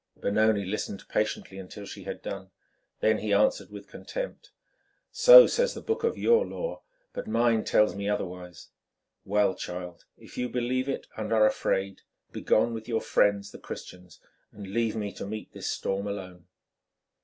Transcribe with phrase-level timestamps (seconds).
[0.19, 2.49] Benoni listened patiently until she had done.
[3.01, 4.49] Then he answered with contempt:
[5.11, 6.81] "So says the book of your Law,
[7.13, 8.69] but mine tells me otherwise.
[9.25, 12.01] Well, child, if you believe it and are afraid,
[12.31, 14.19] begone with your friends, the Christians,
[14.51, 16.47] and leave me to meet this storm alone."